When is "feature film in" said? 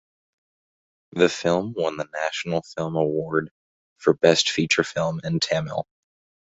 4.49-5.39